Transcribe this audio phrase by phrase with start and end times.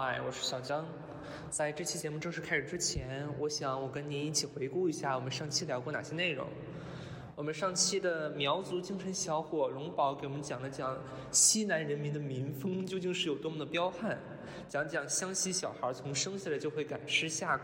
[0.00, 0.86] 嗨，我是小江。
[1.50, 6.46] 在这期节目正式开始之前，我想我跟您一起回顾一下我们上期聊过哪些内容。
[7.34, 10.96] 我们上期的苗族精神小伙龙宝给我们讲了讲
[11.32, 14.16] 西南人民的民风究竟是有多么的彪悍，
[14.68, 17.62] 讲讲湘西小孩从生下来就会赶尸下蛊。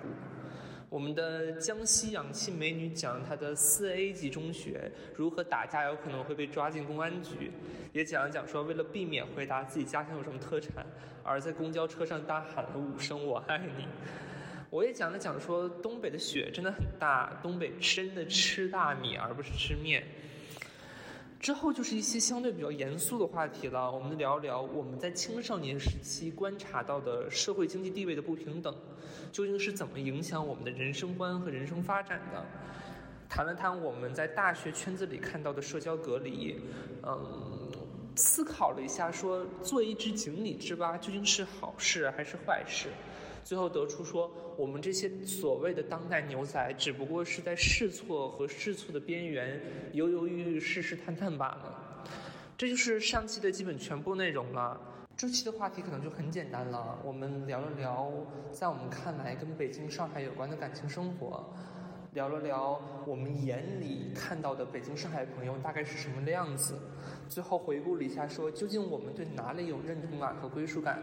[0.94, 7.50] 我们的江西氧气美女讲她的四 A 级中学如何打架有可能会被抓进公安局，
[7.92, 10.86] 也讲了讲说为了避免回答自己家乡有什么特产，
[11.24, 13.88] 而在公交车上大喊了五声我爱你。
[14.70, 20.04] 我也讲了讲说东北的雪真的很大，东北真的吃大米而不是吃面。
[21.44, 28.74] 之后就是一些相对比较严肃的话题了，我们聊聊我们在青少年时期观察到的社会经济地位的不平等，
[29.30, 32.42] 究竟是怎么影响我们的人生观和人生发展的？
[33.28, 36.58] 谈了谈我们在大学圈子里看到的社交隔离，
[37.02, 37.70] 嗯，
[38.16, 42.88] 思考了一下说做一只井底之蛙究竟是好事还是坏事？
[43.42, 49.60] 最后得出说，我们这些所谓的当代牛仔，只不过是在试错和试错的边缘
[49.92, 52.04] 犹犹豫豫、试试探探罢了。
[52.56, 54.80] 这就是上期的基本全部内容了。
[55.16, 58.10] 这期的话题可能就很简单了，我们聊了聊
[58.50, 61.52] 在我们看来跟北京、上海有关的感情生活，
[62.14, 66.78] 聊了聊我们眼里看到的北京、上海朋友大概是什么样子。
[67.28, 71.02] 最后回顾了一下，说究竟我们对哪里有认同感和归属感？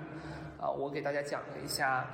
[0.57, 2.09] 啊，我给大家讲了一下。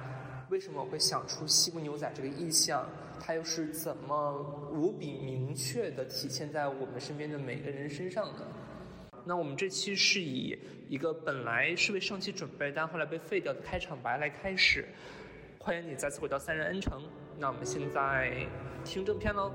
[0.49, 2.89] 为什么会想出西部牛仔这个意象？
[3.19, 4.33] 它又是怎么
[4.71, 8.47] 无比明确的体现在我们身边的每个人身上的？
[9.25, 10.57] 那我们这期是以
[10.89, 14.85] 一个本来是为上期准备，但后来被废掉的开场白来开始。
[15.59, 17.03] 欢迎你再次回到三人 N 城。
[17.39, 18.47] 那我们现在
[18.83, 19.51] 听正片喽。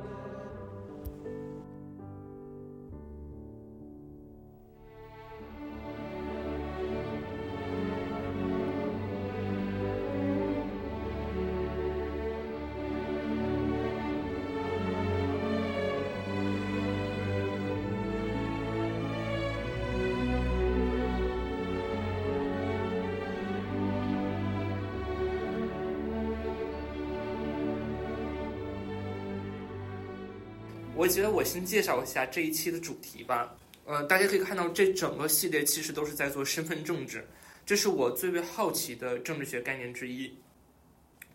[31.02, 33.52] 我觉得我先介绍一下这一期的主题吧。
[33.86, 37.26] 呃，大家可以看到，这整个系列其实都是在做身份政治，
[37.66, 40.32] 这是我最为好奇的政治学概念之一。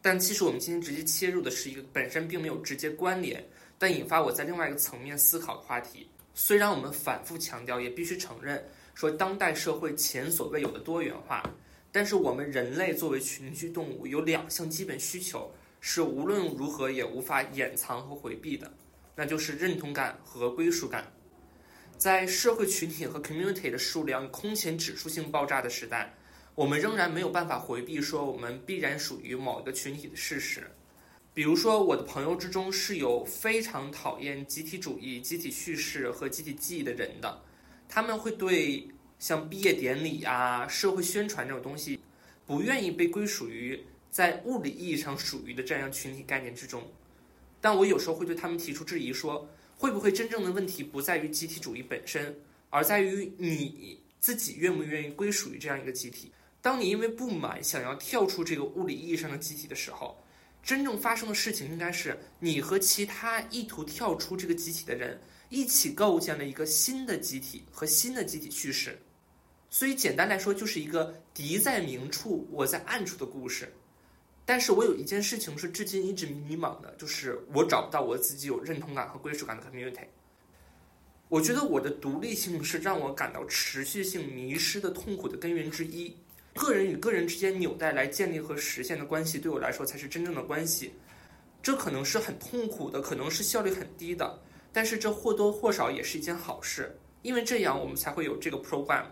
[0.01, 3.45] 但其实我们今天直接切入的是一个本身并没有直接关联，
[3.77, 6.07] 但引发我在另外一个层面思考的话题。
[6.33, 11.43] 虽然我们反复强调，也必须承认，说当代社会前所未有的多元化，
[11.91, 15.51] 但是我们人类作为群居动物，有两项基本需求
[15.81, 18.71] 是无论如何也无法掩藏和回避的。
[19.19, 21.11] 那就是认同感和归属感，
[21.97, 26.13] 在社会群体和 community 的数量空前指数性爆炸的时代，
[26.53, 30.69] 我们仍然没有办法回避说我们必然属于某一个群体的事实。
[31.33, 37.41] 比如说，我的朋友之中是有非常讨厌集体主义、集体叙事和集体记忆的人的，
[37.89, 41.99] 他们会对像毕业典礼啊、社会宣传这种东西，
[42.45, 46.83] 不愿意被归属于在物理意义上属于的这样群体概念之中。
[47.59, 52.35] 但我有时候会对他们提出质疑，说会不会真正的问题不在于集体主义本身，
[52.69, 56.31] 而在于你自己愿不愿意归属于这样一个集体？
[56.61, 60.17] 当你因为不满想要跳出这个物理意义上的集体的时候，
[60.63, 65.17] 真正发生的事情应该是你和其他意图跳出这个集体的人
[65.49, 68.99] 一起构建了一个新的集体和新的集体叙事。
[69.69, 73.71] 所以简单来说，就是一个敌在明处，我在暗处的故事。
[74.47, 80.05] 但是我有一件事情是至今一直迷茫的，就是我找不到我自己有认同感和归属感的 community。
[81.27, 86.15] 我觉得我的独立性是让我感到持续性迷失的痛苦的根源之一。
[86.53, 90.93] 个人与个人之间纽带来建立和实现的关系，对我来说才是真正的关系。
[91.61, 94.39] 这可能是很痛苦的，可能是效率很低的，
[94.71, 99.03] 但是这或多或少也是一件好事，因为这样我们才会有这个 program。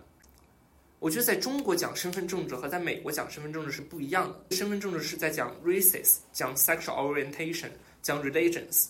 [1.05, 4.55] 我觉得在中国讲身份政治和在美国讲身份政治是不一样的。
[4.55, 7.69] 身份政治是在讲 races，讲 sexual orientation，
[8.01, 8.87] 讲 religions。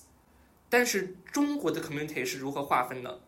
[0.70, 3.20] 但是中国的 community 是如何划分的？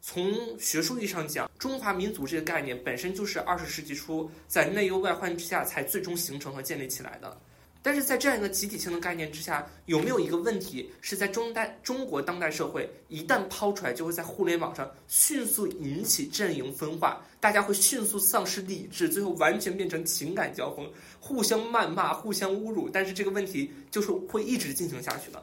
[0.00, 7.40] 从学术意义上讲，中华民族这个概念本身就是二十世纪初在内忧外患之下才最终形成和建立起来的。
[7.82, 20.86] 但是在这样一个集体性的概念之下，有没有一个问题是在中代中国当代社会一旦抛出来，就会在互联网上迅速引起阵营分化，大家会迅速丧失理智，最后完全变成情感交锋，
[21.18, 22.88] 互相谩骂、互相侮辱。
[22.88, 25.42] 但是这个问题就是会一直进行下去的。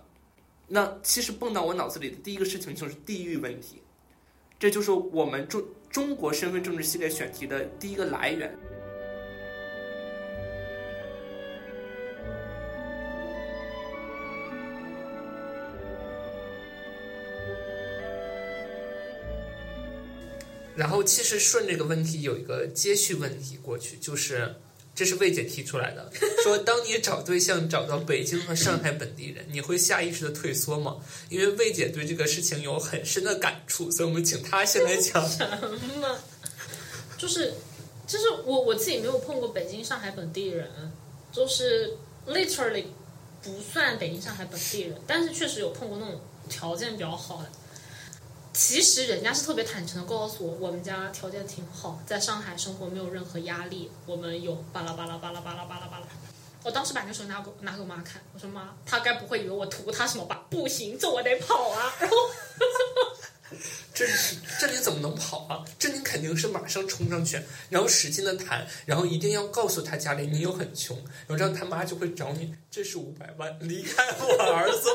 [0.67, 3.81] 那其实蹦到我脑子里的第一个事情就是地域问题，
[4.59, 8.55] 这就是我们中中国身份政治系列选题的第一个来源。
[20.77, 24.55] 然后其实顺这个问题有一个接续问题过去，就是
[24.93, 26.11] 这是魏姐提出来的，
[26.43, 30.97] 说当你找对象找到北京和上海本地人，你会下意识的退缩吗？
[31.29, 35.21] 因为魏姐对这个事情有很深的感触，所以我们请她先来讲。
[35.27, 35.43] 什
[35.99, 36.19] 么？
[37.17, 37.53] 就是
[38.05, 40.69] 就是我我自己没有碰过北京、上海本地人，
[41.31, 41.97] 就是
[42.27, 42.85] literally
[43.41, 47.49] 不算北京、上海本地人，但是确实有碰过那种条件比较好的。
[48.57, 56.07] 其实人家是特别坦诚的告诉我，我们家条件挺好，在上海生活没有任何压力，我们有巴拉巴拉巴拉巴拉巴拉巴拉。
[56.63, 60.43] 我当时把那手拿给拿给我妈看，我说妈，她该不会以为我图她什么吧？
[60.49, 61.93] 不行，这我得跑啊！
[61.99, 62.65] 然后哈哈
[62.95, 63.61] 哈
[63.93, 64.07] 这
[64.59, 65.63] 这你怎么能跑啊？
[65.77, 67.39] 这你肯定是马上冲上去，
[67.69, 74.89] 然后使劲的谈，然后一定要告诉他家里你又很穷，然后这样他妈就会找你，这是五百万，离开我儿子，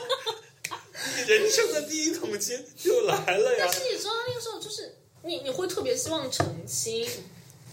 [0.51, 0.51] 你
[1.26, 3.72] 人生的第一桶金就来了呀但！
[3.72, 7.06] 是你知道那个时候就是你你会特别希望澄清，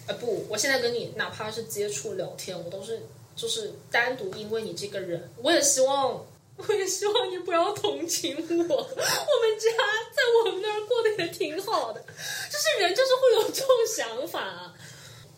[0.08, 3.02] 呃不，我现在跟你哪怕是接触聊天，我都是
[3.36, 6.26] 就是单独因为你这个人，我也希望。
[6.68, 9.70] 我也希望你不要同情我， 我们家
[10.12, 14.74] 在我们那儿过得也挺好的，就是人就是会有这种想法。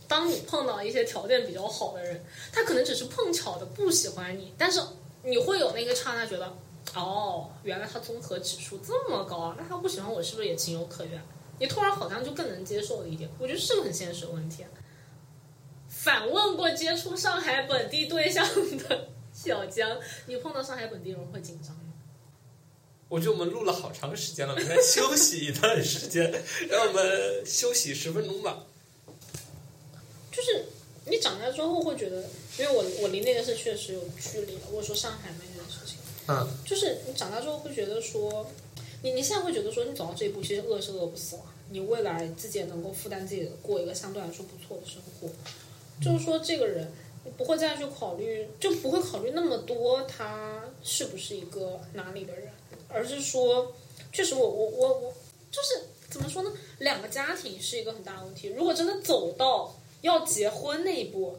[0.08, 4.82] 当你碰到一些条件比较好的人，他可能只是碰巧的不喜欢你，但是
[5.24, 6.52] 你会有那个刹那觉得，
[6.96, 11.22] 哦，原来他综合指数这么高啊，那他不喜欢我是不是也情有可原？
[11.60, 14.70] 你突然好像就更能接受了一点，我觉得是个很现实的问题啊。
[15.88, 18.44] 反问过接触上海本地对象
[18.78, 21.94] 的小江，你碰到上海本地人会紧张吗？
[23.08, 26.32] 我觉得我们录了好长时间了，我们该休息一段时间，
[26.70, 28.64] 让我们休息十分钟吧。
[30.32, 30.66] 就是
[31.06, 32.24] 你长大之后会觉得，
[32.58, 34.62] 因为我我离那个是确实有距离了。
[34.72, 35.51] 我说上海那件事情，
[36.28, 38.46] 嗯，就是你长大之后会觉得说，
[39.04, 41.42] 你你现在会觉得说，你走到这一步，其实饿是饿不死了。
[41.72, 45.30] 你未来自己也能够负担自己的，过一个相对来说不错的生活。
[46.04, 46.92] 就是说，这个人
[47.24, 52.50] 你不会再去考虑，就不会考虑那么多他是不是一个哪里的人，
[52.88, 53.74] 而是说，
[54.12, 55.14] 确实我我我我
[55.50, 56.52] 就是怎么说呢？
[56.80, 58.50] 两个家庭是一个很大的问题。
[58.50, 61.38] 如果真的走到要结婚那一步，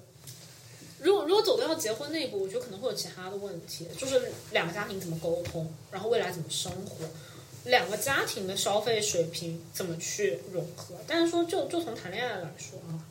[1.03, 7.05] 如果如果走到要结婚那一步，我觉得可能会有其他的问题，就是两个家庭怎么沟通，然后未来怎么生活，
[7.65, 10.95] 两个家庭的消费水平怎么去融合。
[11.07, 13.03] 但是说就就从谈恋爱来说啊，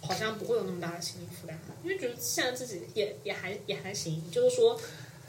[0.00, 4.80] 好像不会有那么大的心理负担，因为觉得现在自己也也还也还行，就是说，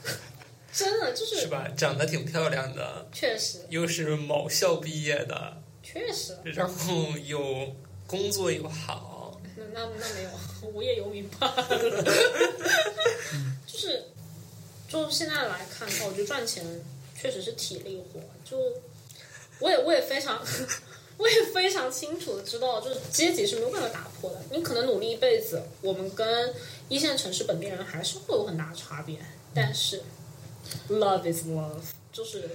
[0.72, 1.68] 真的就是是吧？
[1.76, 7.74] 长得挺漂亮的，确实又是某校毕业的，确实，然后又
[8.06, 9.11] 工作又好，
[9.72, 10.30] 那那那没有
[10.70, 11.54] 无业游民吧，
[13.66, 14.04] 就是
[14.88, 16.64] 就现在来看的话，我觉得赚钱
[17.18, 18.58] 确实是体力活，就
[19.60, 20.40] 我也我也非常。
[21.18, 24.40] 我也非常清楚的知道，就是阶级是没有办法打破的。
[24.50, 26.52] 你可能努力一辈子，我们跟
[26.88, 29.18] 一线城市本地人还是会有很大的差别。
[29.54, 30.02] 但是
[30.88, 32.48] ，love is love，就是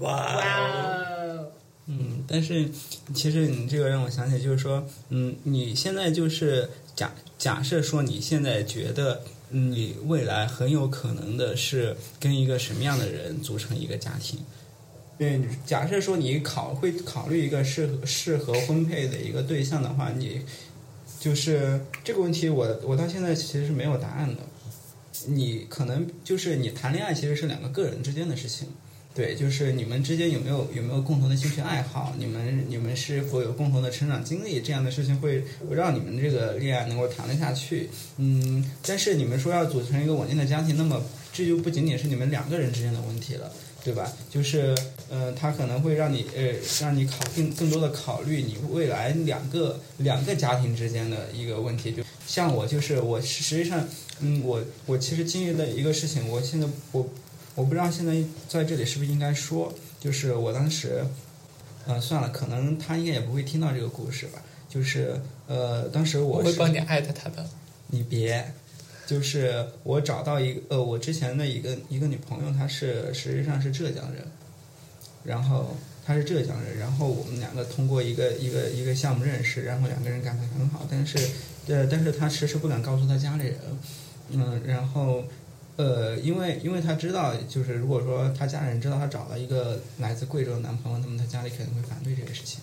[0.00, 1.50] 哇哇哦，
[1.86, 2.68] 嗯，但是
[3.14, 14.40] 其实你这个让我想起，就是说，嗯，你现在就是假假设说你现在觉得你未来很有可能的是跟一个什么样的人组成一个家庭？
[15.18, 20.42] 嗯，假设说你考会考虑一个适合适合婚配的一个对象的话，你
[21.20, 24.42] 就是这个问题我，我到现在其实是没有答案的。
[25.28, 28.68] 你可能就是你谈恋爱其实是两个个人之间的事情，
[29.16, 37.88] 对，就是你们之间有没有有没有共同的兴趣爱好，你们你们是否有共同的成长经历，这样的事情会让你们这个恋爱能够谈得下去。
[38.18, 43.50] 嗯，但是你们说要组成一个稳定的家庭，那么这就不仅仅是你们两个人之间的问题了。
[43.86, 44.12] 对吧？
[44.28, 44.74] 就是，
[45.08, 51.92] 呃，他可能会让你，呃，让你考更更多的考虑你未来两个两个家庭之间的一个问题。
[51.92, 57.08] 就像我，就是我实际上，嗯，我我其实经历的一个事情，我现在我
[57.56, 58.14] 我不知道现在
[58.48, 61.04] 在这里是不是应该说，就是我当时，
[61.86, 64.40] 呃，算了，可能他应该也不会听到这个故事吧。
[64.68, 67.48] 就是，呃，当时我会帮你艾特他的。
[67.86, 68.52] 你别，
[69.06, 74.22] 就是我找到一个呃，我之前的一个一个女朋友，她是实际上是浙江人，
[75.24, 81.16] 然后她是浙江人，然后我们两个通过一个一个一个项目认识，然后两个人感情很好，但是
[81.68, 83.58] 呃，但是她迟迟不敢告诉她家里人，
[84.30, 85.24] 嗯，然后
[85.76, 92.60] 呃，因为因为她知道，就是如果说她家人知道她找了一个来自贵州的男朋友，那么她家里肯定会反对这个事情。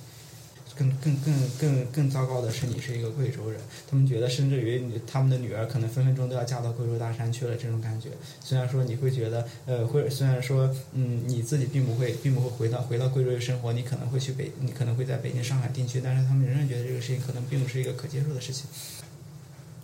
[0.76, 8.10] 更更更更更糟糕的是，你是一个贵州人，他们觉得甚至于他们的女儿可能分分钟都要嫁到贵州大山去了，这种感觉。
[8.44, 18.66] 虽然说你会觉得，呃，会虽然说，嗯，你自己并不会并不会回到回到贵州去生活，你可能会去北，你可能会在北京、上海定居，但是他们仍然觉得这个事情可能并不是一个可接受的事情。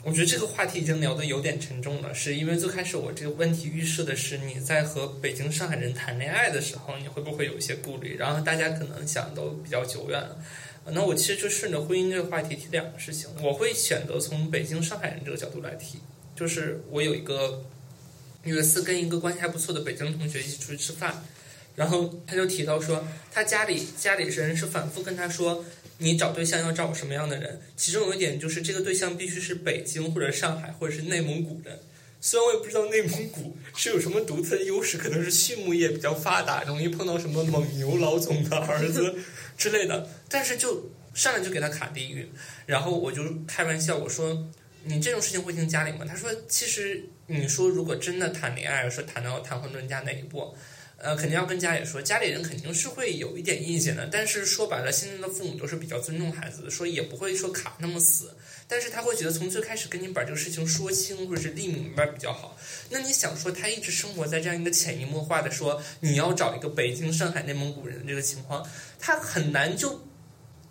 [0.04, 8.16] 我觉得这个话题已经聊得有点沉重了，是因为最开始我这个问题预设的是你在和北京、上海人谈恋爱的时候，你会不会有一些顾虑？
[8.18, 10.42] 然后大家可能想都比较久远了。
[10.92, 16.00] 那我其实就顺着婚姻这个话题提两个事情，我会选择从北京、上海人这个角度来提。
[16.34, 17.66] 就是我有一个
[18.46, 21.26] 有一次跟一个关系还不错的北京同学一起出去吃饭，
[21.76, 25.66] 然后他就提到说，他家里家里人是反复跟他说。
[26.00, 27.62] 你找对象要找什么样的人？
[27.78, 31.80] 其中有一点就是这个对象必须是北京或者上海或者是内蒙古人。
[32.22, 39.16] 虽然我也不知道内蒙古是有什么独特的优势，可能是畜牧业比较发达，容易碰到什么蒙牛老总的儿子
[39.58, 40.10] 之类的。
[40.28, 42.30] 但是就上来就给他卡地域，
[42.66, 44.50] 然后我就开玩笑我说
[44.84, 50.54] ：“你这种事情会听家里吗？”他说：“其实你说如果真的谈恋爱，说谈到谈婚论嫁那一步。”
[51.02, 54.08] 呃，肯定要跟家里说，家里人肯定是会有一点意见的。
[54.12, 58.36] 但是说白了，现在的父母都是比较尊重孩子的，说也不会说卡那么死。
[58.68, 62.58] 但是他会觉得从最开始跟你把这个事情说清，或者是立明白比较好。
[62.90, 68.68] 那你想说，他一直生活在这样一个潜移默化的说你要找一个北京、上海、内蒙古人的这个情况，
[69.00, 70.06] 他很难就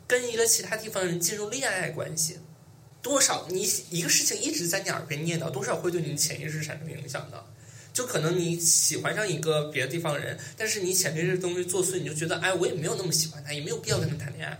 [0.06, 2.38] 跟一个其他地方人进入恋爱关系。
[3.00, 7.42] 多少你一个事情一直在你耳边念叨，多少会对你的潜意识产生影响的。
[7.98, 14.56] 就可能你喜欢上一个别的地方人，但是你潜意识东西作祟，你就觉得哎，我也没有那么喜欢他，也没有必要跟他谈恋爱。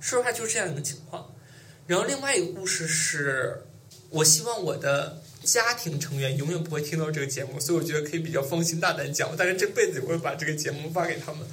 [0.00, 1.30] 说实话，就是这样一个情况。
[1.86, 3.64] 然后另外一个故事是，
[4.08, 9.30] 我希望我的家庭成员永远不会听到这个节目，所以我觉得可以比较放心大胆讲。
[9.30, 11.46] 我大概这辈子也会把这个节目发给他们。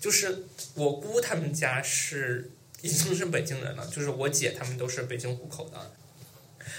[0.00, 0.42] 就是
[0.74, 2.50] 我姑他们家是
[2.82, 5.92] 已经是北京人了，就是我姐他们都是北京户口的。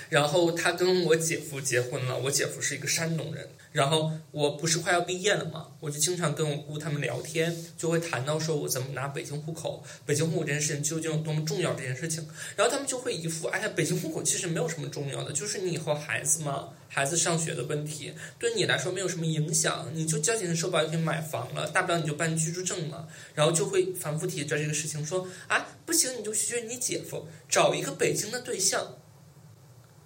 [0.10, 3.50] 然后他跟我姐夫结婚了，我姐夫是一个山东人。
[3.72, 12.26] 然后我不是快要毕业了嘛，我就经常跟我姑他们聊天，就会谈到说我怎么拿北京户口，北京户口这件事情究竟有多么重要这件事情。
[12.56, 23.10] 然后他们就会一副，哎呀，北京户口其实没有什么重要的，就是你以后孩子嘛，孩子上学的问题，对你来说没有什么影响，你就交钱社保就可以买房了，大不了你就办居住证嘛。
[23.34, 29.00] 然后就会反复提着这个事情说，啊，不行，你就学你姐夫，找一个北京的对象。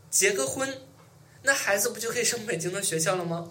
[0.10, 0.82] 结个婚，
[1.44, 3.50] 那孩子不就可以上北京的学校了吗？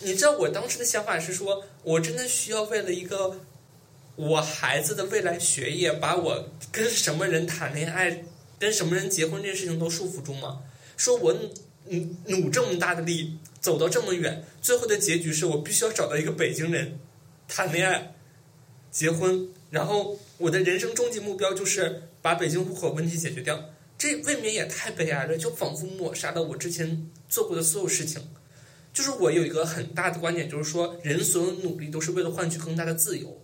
[0.00, 3.40] 你知道我当时的想法是说，我真的需要为了一个
[4.16, 8.24] 我孩子的未来学业，把我跟什么人谈恋爱、
[8.58, 10.62] 跟什么人结婚这件事情都束缚住吗？
[10.96, 11.32] 说我
[11.86, 16.98] 努努这么大的力，走到这么远，最后的结局是我必须要找到一个北京人
[17.48, 18.14] 谈恋爱、
[18.90, 23.70] 结婚，然后我的人生终极目标就是把北京户口问题解决掉。
[24.04, 28.20] 这未免也太悲哀了，就仿佛抹杀了我之前做过的所有事情。
[28.92, 33.40] 就是我有一个很大的观点，就是说，人所有努力都是为了换取更大的自由。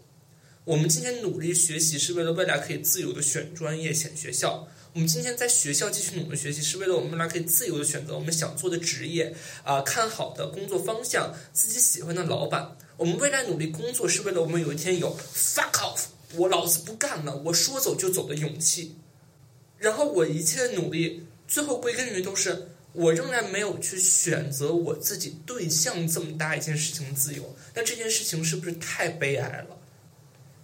[0.64, 4.69] 我们今天努力学习，是为了未来可以自由的选专业、选学校。
[4.93, 12.76] 我们今天在学校继续努力学习，是为了我们未来可以自由的选择我们想做的职业啊，看好的工作方向，自己喜欢的老板。
[12.99, 16.02] 我们未来努力工作，是为了我们有一天有 fuck off，
[16.37, 18.97] 我老子不干了，我说走就走的勇气。
[19.80, 27.56] 然后我一切的努力，最后归根于都是我仍然没有去选择我自己对象这么大一件事情的自由。
[27.75, 29.78] 那这件事情是不是太悲哀了？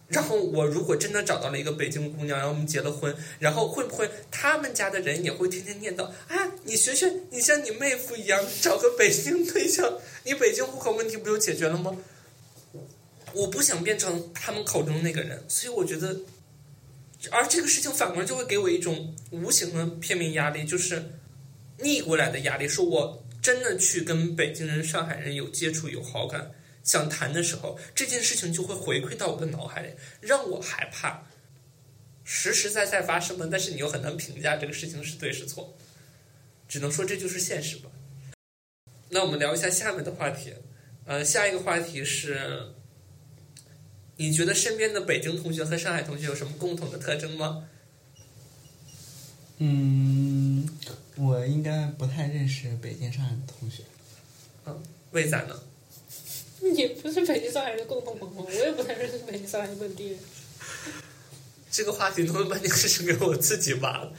[0.08, 6.52] 然后我如果真的找到了一个北京姑娘，然后我们结了婚，然后会不会他们家的人也会天天念叨啊？
[6.64, 11.96] 你学学，你像你妹夫一样找个北京对象，你北京户口问题不就解决了吗？
[13.32, 16.20] 我不想变成他们口中那个人，所以我觉得。
[17.30, 21.02] 而这个事情反过来就会给我一种无形的片面压力，就是
[21.78, 22.68] 逆过来的压力。
[22.68, 26.52] 说我真的去跟北京人、上海人有接触、有好感、
[26.84, 29.88] 想谈的时候，这件事情就会回馈到我的脑海里，
[30.20, 31.22] 让我害怕。
[32.22, 35.76] 实实在在发生的，但是你又很难评价这个事情是对是错，
[36.68, 37.90] 只能说这就是现实吧。
[39.08, 40.52] 那我们聊一下下面的话题，
[41.06, 42.74] 呃，下一个话题是。
[44.16, 47.64] 你觉得身边的北京同学和上海同学有什么共同的特征吗？
[49.58, 50.68] 嗯，
[51.16, 53.82] 我应该不太认识北京、上海的同学。
[54.66, 54.82] 嗯，
[55.12, 55.62] 为啥呢？
[56.60, 60.18] 你不是北京、上海人的共同朋友，我也不太认识北京、上海本地人。
[61.70, 64.12] 这个话题能不能把这个事情给我自己挖了？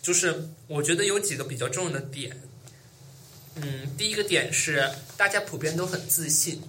[0.00, 2.40] 就是我觉得有几个比较重要的点。
[3.56, 6.62] 嗯，第一个点是大家普遍都很自信。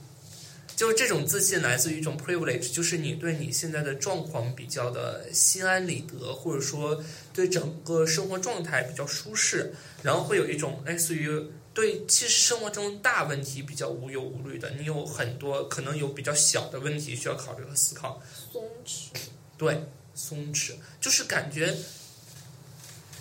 [0.80, 11.30] 就是这种自信来自于一种 privilege，就是你对你现在的状况比较的心安理得，或者说对整个生活状态比较舒适，然后会有一种类似于
[11.74, 19.10] 对其实生活中大问题比较无忧无虑的，你有很多可能有比较小的问题需要考虑和思考，松弛。
[19.58, 19.84] 对，
[20.16, 21.76] 松弛，就是感觉。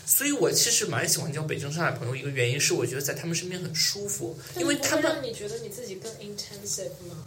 [0.07, 7.27] 所以我其实蛮喜欢交北京、上海朋友，一个原因是我觉得在他们身边很舒服，因为他们让你觉得你自己更 intensive 吗？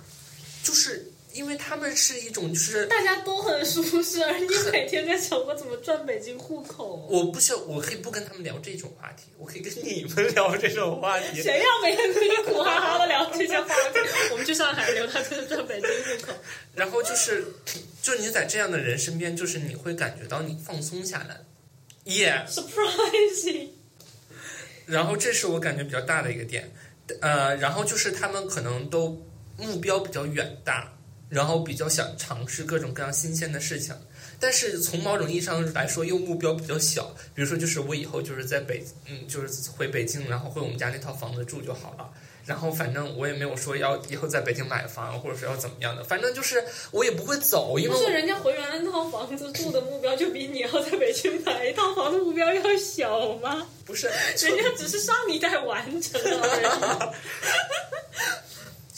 [0.64, 7.08] 就是因为他们是一种就是大家都很舒适，而你每天在想我怎么赚北京户口。
[7.10, 11.42] 我不需要，我可以不跟他们聊这种话题，我可以跟你们聊这种话题。
[11.42, 14.00] 谁要每天跟你苦哈哈的聊这些话题？
[14.32, 16.34] 我们去上海聊，他就是赚北京户口。
[16.76, 17.46] 然后就是，
[18.02, 21.42] 就你在这样的人身边，就是你会感觉到你放松下来
[22.06, 22.46] ，yeah。
[22.48, 23.70] surprising。
[24.86, 26.70] 然后这是我感觉比较大的一个点，
[27.22, 29.26] 呃，然后就是他们可能都
[29.62, 30.92] 目标比较远大，
[31.30, 33.96] 然后比较想尝试各种各样新鲜的事情，
[34.40, 42.10] 但是从某种意义上来说又目标比较小，比如说就是我以后就是在北，嗯，就是回北京，然后回我们家那套房子住就好了。
[42.44, 53.68] 然后反正我也没有说要以后在北京买房，或者是要怎么样的，反正就是我也不会走，因为不是人家回原来那套房子住的目标就比你要在北京买一套房的目标要小吗？
[53.86, 57.14] 不是人家只是上一代完成了而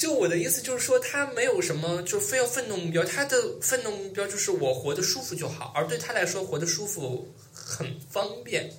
[0.04, 8.70] 就我的意思就是说，他没有什么就非要奋斗目标，他的奋斗目标就是我活得舒服就好，而对他来说，活得舒服很方便。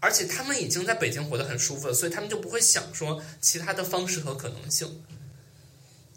[0.00, 5.04] 而且他们已经在北京活得很舒服了，所以他们就不会想说其他的方式和可能性。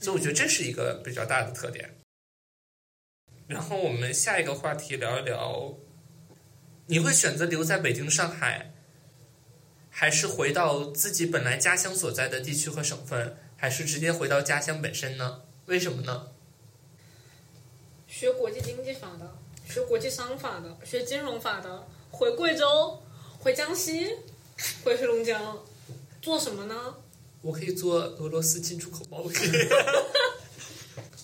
[0.02, 1.94] 所以我觉得这是一个比较大的特点。
[3.46, 5.78] 然后我们下一个话题聊一聊，
[6.88, 8.74] 你会选择留在北京、上海，
[9.92, 15.40] 还是回到自己本来家乡所在的地区和省份，还是直接回到家乡本身呢？
[15.68, 16.28] 为什么呢？
[18.10, 23.02] 学国际经济法的，学国际商法的，学金融法的，回贵州，
[23.40, 24.18] 回江西，
[24.84, 25.60] 回黑龙江，
[26.22, 26.96] 做什么呢？
[27.42, 29.34] 我可以做俄罗斯进出口贸易。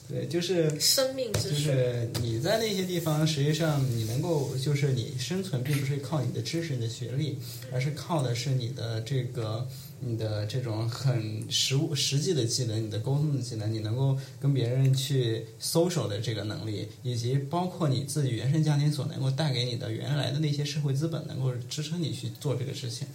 [0.09, 1.55] 对，就是生命之就。
[1.55, 7.37] 是你在那些地方，实际上你能够就是你生存，并不是靠你的知识、你的学历，
[7.71, 9.67] 而是靠的是你的这个
[9.99, 23.07] 你的这种很实物实际的技能，你的沟通的技能，你能够跟别人去 social 的这个能力，以及包括你自己原生家庭所能够带给你的原来的那些社会资本，能够支撑你去做这个事情。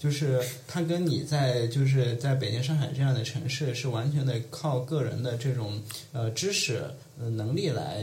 [0.00, 5.80] 就是它跟你在就是在北京、上海这样的城市是完全的靠个人的这种
[6.12, 6.82] 呃知识
[7.20, 8.02] 呃能力来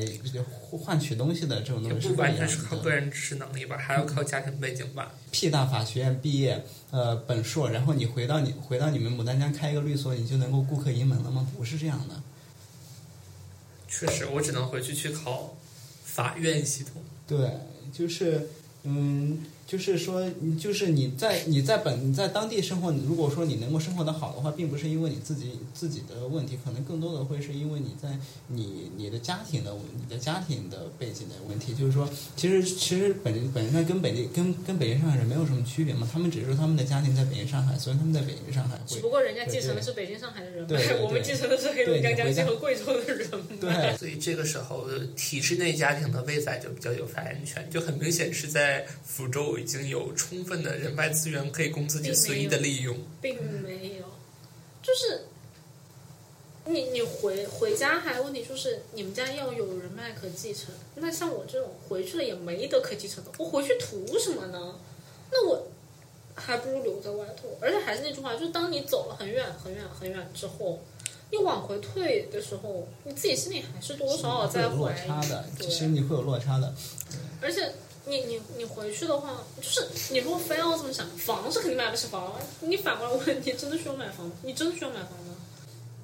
[0.72, 2.54] 换取东西的这种东西不完是一样的。
[2.54, 5.12] 全是靠个人知识能力吧，还要靠家庭背景吧。
[5.32, 11.48] P 大法学院毕业，呃，本硕，然后你回到你回到你们牡丹江开一个律所，你就能够顾客盈门了吗？
[11.58, 12.22] 不是这样的。
[13.90, 15.58] 确实，我只能回去去考
[16.04, 17.02] 法院系统。
[17.26, 17.52] 对，
[17.92, 18.50] 就是，
[18.84, 31.73] 嗯，就是说，你就是你在你在本你在当地生活，如果说你能够生活的好的话，并不是因为你自己自己的问题，可能更多的会是因为你在你你的家庭的你的家庭的背景的问题。
[31.75, 43.58] 就是说，其实其实本本质上跟北京跟跟北京上海人没有什么区别嘛，他们只是说他们的家庭在北京上海，所以他们在北京上海会只不过人家继承的是北京、上海的人脉对对，对我们继承的是黑龙江、江西和贵州的人脉。
[43.60, 43.97] 对。
[43.97, 52.98] 所以这个时候，体制内家庭的未仔就比较有发言权，就很明显是在福州已经有充分的人脉资源可以供自己随意的利用。
[53.22, 54.06] 并没有，
[54.82, 55.26] 就是
[56.65, 64.76] 你你回回家还问题就是你们家要有人脉可继承，那像我这种回去了也没得可继承的，我回去图什么呢？
[65.32, 65.67] 那我
[66.36, 67.50] 还不如留在外头。
[67.62, 70.80] 而且还是那句话，就是当你走了很远很远很远之后，
[71.32, 76.74] 你往回退的时候，你自己心里还是多多少在怀疑差的，对其实你会有落差的。
[77.41, 77.74] 而且
[78.08, 82.34] 你你你回去的话，就是你如果非要这么想，房是肯定买不起房。
[82.62, 84.32] 你反过来问，你真的需要买房吗？
[84.43, 85.36] 你真的需要买房吗？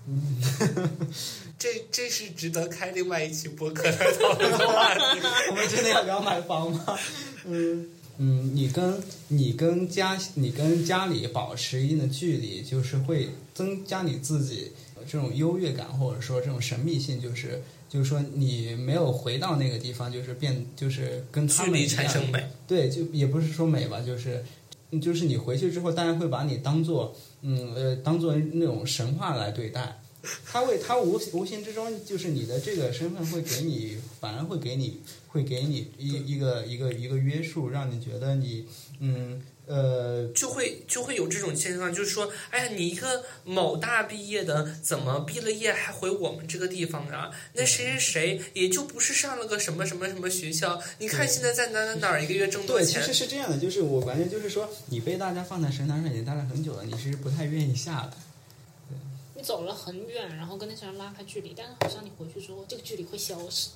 [0.06, 1.00] 嗯
[1.58, 5.22] 这这是值得开另外一期播客来讨论的话题。
[5.50, 7.00] 我们真的要聊买房吗？
[7.46, 14.74] 嗯嗯，你跟你跟家你跟家里保持一定的距离，就是会增加你自己
[15.10, 17.64] 这种优越感，或者说这种神秘性，就是
[17.94, 24.44] 就是说你没有回到那个地方，就是变就是跟他距离们一样产生美，对，就也不是说美吧，就是
[25.00, 30.00] 就是你回去之后，大家会把你当做嗯呃当做那种神话来对待。
[30.44, 38.66] 他会，他无无形之中，就是你的这个身份会给你，反而会给你，会给你一一个一个一个约束，让你觉得你，
[39.02, 47.32] 嗯，呃，就会就会有这种现象，就是说，哎呀，你一个某大毕业的，怎么毕了业还回我们这个地方啊？
[47.54, 53.14] 那谁谁谁也就不是上了个什么什么什么学校，你看现在在哪哪哪儿一个月挣多，少钱其实？
[53.14, 58.10] 是这样的，就是我感觉就是说，你被大家放在神坛上已经待了很久了，你是不太愿意下来。
[59.36, 63.70] 你走了很远，然后跟那些人拉开距离，但是好像你回去之后，这个距离会消失，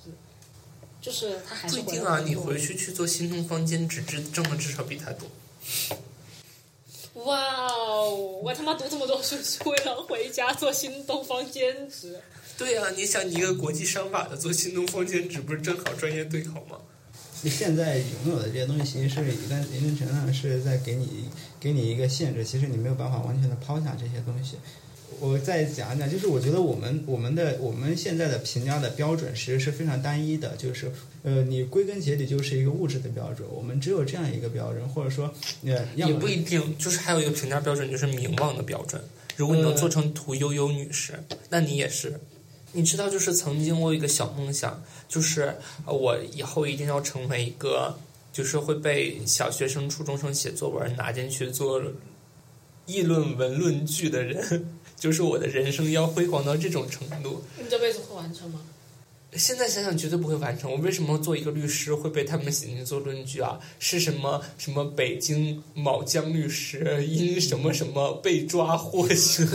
[1.00, 5.26] 就是他还是回不一定啊，你回去去做新东方兼职，挣挣的至少比他多。
[7.14, 8.14] 哇哦！
[8.42, 12.20] 我他妈读这么多书是为了回家做新东方兼职。
[12.56, 16.78] 对啊，你想你一个国际商法的做新东方兼职，不是正好专业对口吗？
[17.42, 21.28] 你现在拥有的这些东西，其实是一旦一定程度上是在给你
[21.60, 24.56] 给你一个限制，其实你没有办法完全的抛下这些东西。
[25.20, 30.90] 我再讲一讲，就是我觉得我们我们的我们现在的评价的标准其实是非常单一的，就是
[31.22, 35.32] 呃，你归根结底就是一个物质的标准，我们只有这样一个标准，或者说
[35.64, 39.02] 呃，也不一定，就是还有一个评价标准，就是名望的标准。
[39.36, 41.14] 如果你能做成屠呦呦女士，
[41.50, 42.20] 那你也是。
[42.72, 45.54] 你知道，就是曾经我有一个小梦想，就是
[45.86, 47.98] 呃我以后一定要成为一个，
[48.32, 51.82] 就是会被小学生、初中生写作文拿进去做
[52.86, 54.66] 议论文论据的人。
[54.98, 57.42] 就是我的人生要辉煌到这种程度。
[57.58, 58.60] 你这辈子会完成吗？
[59.34, 60.72] 现在想想绝对不会完成。
[60.72, 63.60] 我为什么做一个律师会被他们写进做论据啊？
[63.78, 69.46] 是什么什么北京某江律师因什么什么被抓获刑？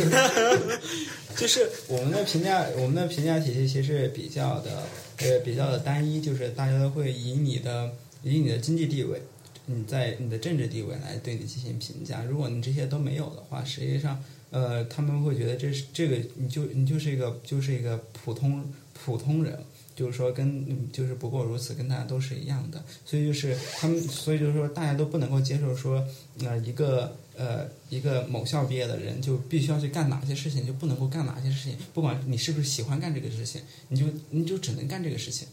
[1.36, 4.84] 就是我们的评价，我们的评价体系其实比较的
[5.17, 7.89] 呃比较的单一，就是大家都会以你的
[8.21, 9.19] 以你的经济地位，
[9.65, 12.23] 你在你的政治地位来对你进行评价。
[12.23, 19.58] 如果你这些都没有的话，实际上呃他们会觉得这是这个你就你就是一个就是一个普通普通人。
[19.95, 26.04] 就是说跟，就是不过如此，跟大家都是一样的，所以就是他们，所以就是说大家都不能够接受说，
[26.39, 35.47] 呃，一个呃一个某校毕业的人就必须要去干哪些事情，就不能够干哪些事情，不管你是不是喜欢干这个事情，你就你就只能干这个事情。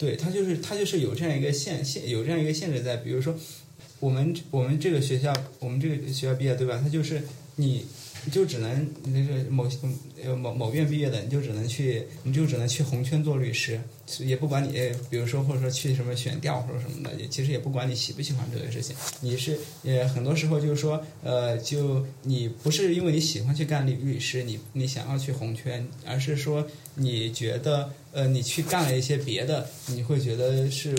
[0.00, 3.38] 对他就是他就是有这样一个限限有这样一个限制在，比如说
[3.98, 6.80] 我们我们这个学校我们这个学校毕业对吧？
[6.82, 7.20] 他就是
[7.56, 7.84] 你
[8.32, 9.68] 就只能那个某
[10.24, 13.78] 呃某某院毕业的，你就只能去你就只能去红圈做律师，
[14.20, 14.72] 也不管你
[15.08, 30.96] 比如说或者说去什么选调或者什么的，也其实也不管你喜不喜欢这个事情，你是也很多时候就是说呃就你不是因为你喜欢去干律律师，你你想要去红圈，而是说你觉得呃你去干了一些别的，你会觉得是。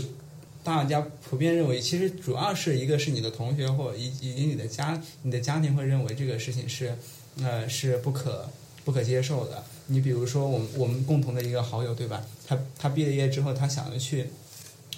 [0.63, 6.95] 大家普遍认为，其实主要是一个是你的同学或以以及你的家你的家庭会认为这个事情是，
[7.41, 8.47] 呃是不可
[8.85, 9.63] 不可接受的。
[9.91, 12.23] 你比如说，我们我们共同的一个好友，对吧？
[12.47, 14.25] 他他毕了业之后，他想要去，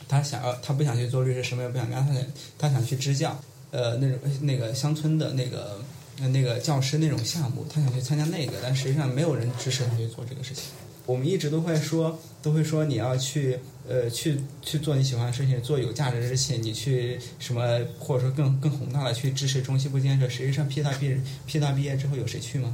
[0.07, 2.23] 他想要他不想去做律师，什么也不想干，他想
[2.59, 3.37] 他想去支教，
[3.71, 5.81] 呃，那种那个乡村的那个
[6.29, 10.65] 那个教师那种项目，他想去参加那个，但实际上没有人支持他去做这个事情。
[11.05, 16.63] 我们一直都会说，都会说你要去，呃，去去做你喜欢的事情，做有价值的事情。
[16.63, 17.61] 你去什么，
[17.99, 20.29] 或者说更更宏大的去支持中西部建设。
[20.29, 22.73] 实际上，P 大毕 P 大毕业之后有谁去吗？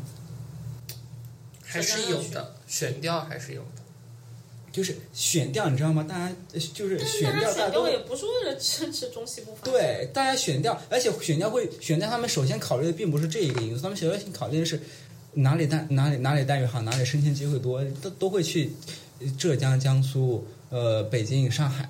[1.69, 3.83] 还是有的，选调还是有的。
[4.71, 6.05] 就是选调，你知道吗？
[6.07, 9.73] 大家呃就是选调，大家选调也不是为了支持中西部发展。
[9.73, 14.79] 对，大家选调，而且选调会选调，他们首先考虑的并不是这一个因素，他们首先考虑的是
[15.33, 18.71] 哪里待哪里哪里待遇好，哪里升迁机会多，都都会去
[19.37, 21.89] 浙江、江苏、呃北京、上海，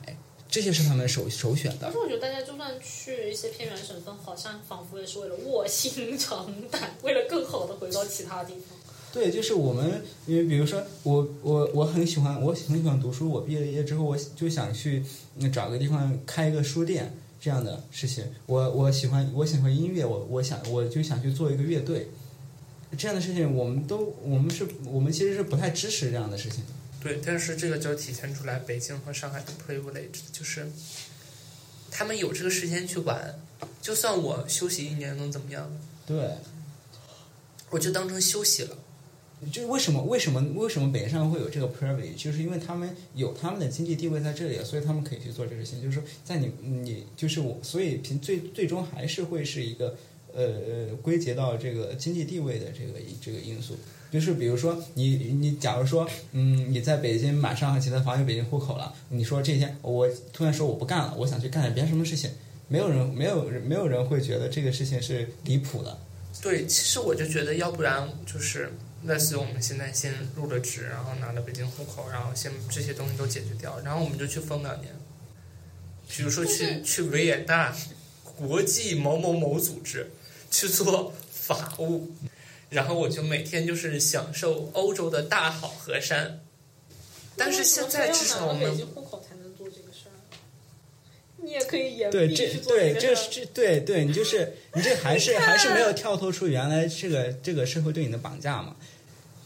[0.50, 1.92] 这些是他们首首选的但。
[1.92, 8.79] 是我觉得大家就算去一些偏远省份，好像仿佛也是为了卧薪 尝胆，为了更好的回到其他地方。
[9.12, 13.28] 对，就是我们，因为比如说我我我很喜欢，我很喜欢读书。
[13.30, 15.04] 我毕了业之后，我就想去
[15.38, 18.24] 嗯找个地方开一个书店这样的事情。
[18.46, 22.08] 我我喜欢我喜欢音乐，我我想我就想去做一个乐队，
[22.98, 26.64] 这样的事情我们都我们是我们其实是不太支持这样的事情。
[27.02, 30.70] 对，但是这个就体现出来北京和上海的 privilege，就是
[31.90, 33.40] 他们有这个时间去玩，
[33.82, 35.80] 就算我休息一年能怎么样呢？
[36.06, 36.36] 对，
[37.72, 38.78] 我就当成休息了。
[39.52, 45.82] 就为什么为什么为什么北上会有这个 privilege，就是因为他们有他们的经济地位在这里，所以他们可以去做这个事情。
[45.82, 49.96] 就是说，在你你就是我，所以凭最最终还是会是一个
[50.34, 53.76] 呃呃归结到这个经济地位的这个这个因素。
[54.12, 62.32] 就是比如说你你假如说嗯你在北京买上海其他房有北京户口了，你说这天我突然说我不干了，我想去干点别什么事情，
[62.68, 65.98] 没有人没有人没有人会觉得这个事情是离谱的。
[66.42, 68.72] 对，其实我就觉得，要不然就是
[69.04, 74.94] 类似于我们现在先入了职，然后拿了北京户口，然后先这些东西都解决掉，然后我们就去疯两年，
[76.10, 77.76] 比如说去去维也纳
[78.24, 80.12] 国际某某某组织
[80.52, 82.12] 去做法务，
[82.70, 86.42] 然后我就每天就是享受欧洲的大好河山。
[87.38, 92.94] 但是现在至少我们北京户口才能做这个事儿，你也可以演对，这对。
[92.94, 98.76] 这这对对，你就是你这还是还是没有跳脱出原来这个这个社会对你的绑架嘛，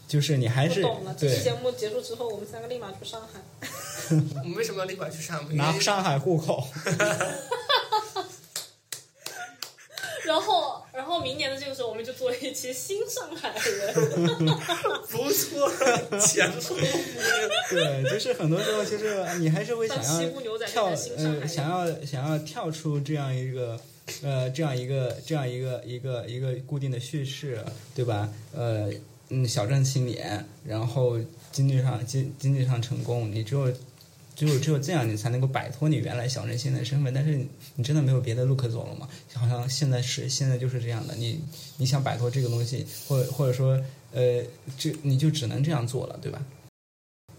[0.06, 3.40] 就是你还是懂了，这期节目结束之后，我们三个立马去上海。
[4.10, 5.54] 我们为什么要立马去上海？
[5.54, 6.68] 拿上海户口，
[10.24, 13.94] 然后，然后明年的这个时候，我们就做一期新上海人。
[15.10, 15.68] 不错，
[16.20, 16.86] 前后呼应。
[17.70, 20.30] 对，就是很多时候其实你还是会想要
[20.66, 20.84] 跳
[21.16, 23.78] 呃，想要想要跳出这样一个
[24.22, 28.28] 呃这样一个这样一个一个一个固定的叙事，对吧？
[28.54, 28.88] 呃
[29.30, 31.18] 嗯，小镇青年，然后
[31.50, 33.72] 经济上经经济上成功，你只有
[34.34, 37.14] 只有只有这样，你才能够摆脱你原来小镇青年的身份。
[37.14, 37.38] 但是
[37.76, 39.08] 你真的没有别的路可走了吗？
[39.32, 41.40] 好像现在是现在就是这样的，你
[41.76, 43.80] 你想摆脱这个东西，或者或者说
[44.12, 44.42] 呃，
[44.78, 46.42] 这你就只能这样做了，对吧？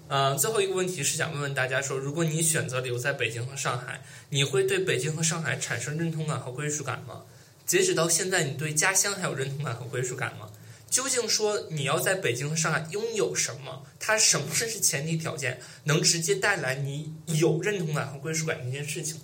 [0.07, 7.23] 呃，最后一个问题是想问问大家说，如果你选择留在北京和上海，你会对北京和上海产生认同感和归属感吗？
[7.65, 10.51] 截止到现在，你对家乡还有认同感和归属感吗？
[10.89, 13.85] 究竟说你要在北京和上海拥有什么？
[13.99, 19.19] 它什么是前提条件，能直接带来你有认同感和归属感这件事情？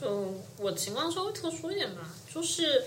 [0.00, 2.84] 就我情况稍微特殊一点吧，就是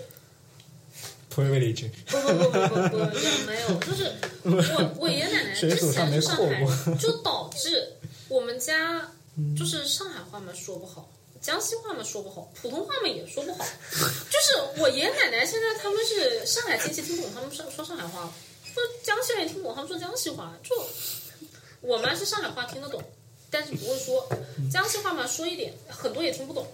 [1.34, 1.90] ，privilege。
[2.06, 7.94] 不不不不不不也没有，就是我我爷爷奶奶之前是上海，就导致
[8.28, 9.10] 我们家
[9.58, 11.10] 就是上海话嘛说不好，
[11.40, 13.64] 江西话嘛说不好，普通话嘛也说不好。
[13.94, 18.32] 就是我爷爷奶奶现在他们是上海亲戚听不懂他们说说上海话，
[18.64, 20.76] 说江西人也听不懂他们说江西话，就
[21.80, 23.02] 我妈是上海话听得懂，
[23.50, 24.28] 但是不会说
[24.70, 26.66] 江西话嘛说一点，很多也听不懂，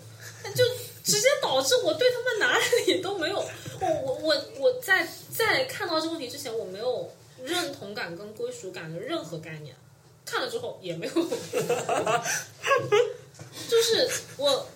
[0.55, 0.65] 就
[1.05, 3.39] 直接导致我对他们哪里都没有，
[3.81, 7.09] 我我我我在在看到这个问题之前，我没有
[7.45, 9.77] 认同感跟归属感的任何概念，
[10.27, 11.15] 看了之后也没有，
[13.69, 14.67] 就是我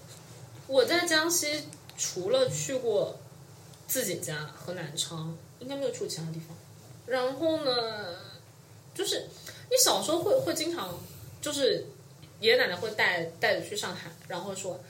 [0.68, 1.64] 我在江西
[1.98, 3.18] 除了去过
[3.88, 6.56] 自己家和南昌，应该没有去过其他地方。
[7.06, 8.16] 然后呢，
[8.94, 9.26] 就是
[9.68, 10.96] 你小时候会会经常
[11.42, 11.84] 就是
[12.38, 14.80] 爷爷奶奶会带带着去上海，然后说，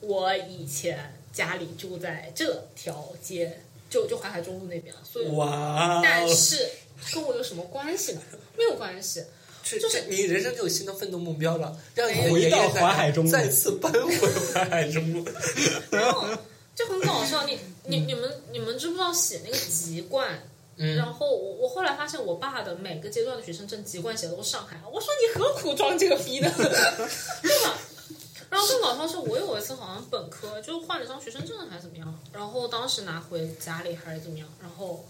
[0.00, 6.68] 我以前家里住在这条街，就就淮海中路那边，所以哇但是
[7.14, 8.22] 跟我有什么关系呢？
[8.58, 9.24] 没有关系。
[9.62, 14.16] 这就是这你人生就有新的奋斗目标了，让你的回到淮海中路再次奔回
[14.54, 15.24] 淮海中路。
[15.90, 16.26] 然后
[16.74, 20.48] 就很搞笑，你你你们你们知不知道写那个籍贯？
[20.76, 26.50] 嗯然后我我后来发现，我爸的每个阶段的学生证籍贯写的都是上海，我说你何苦装这个逼呢？
[26.56, 27.78] 对吧？
[28.48, 35.04] 然后更搞笑是，我有一次好像本科就换了张学生证还是怎么样，然后当时拿回家里还是怎么样，然后